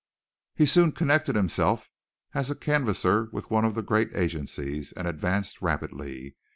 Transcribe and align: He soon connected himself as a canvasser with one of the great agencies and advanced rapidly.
He 0.55 0.65
soon 0.65 0.93
connected 0.93 1.35
himself 1.35 1.91
as 2.33 2.49
a 2.49 2.55
canvasser 2.55 3.29
with 3.31 3.51
one 3.51 3.63
of 3.65 3.75
the 3.75 3.83
great 3.83 4.09
agencies 4.15 4.91
and 4.93 5.07
advanced 5.07 5.61
rapidly. 5.61 6.37